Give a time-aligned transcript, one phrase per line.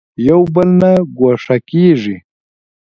[0.29, 2.17] یو بل نه ګوښه کېږي.